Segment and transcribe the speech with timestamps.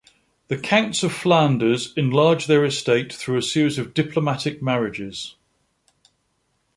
[0.47, 5.35] The Counts of Flanders enlarged their estate through a series of diplomatic marriages.